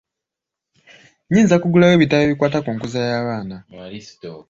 [1.29, 3.55] Nniza kugula wa ebitabo ebikwata ku nkuza y'abaana?